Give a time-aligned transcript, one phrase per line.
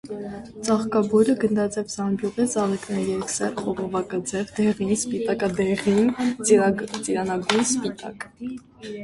[0.67, 6.11] Ծաղկաբույլը գնդաձև զամբյուղ է, ծաղիկները՝ երկսեռ, խողովակաձև, դեղին, սպիտակադեղին,
[6.49, 8.29] ծիրանագույն, սպիտակ։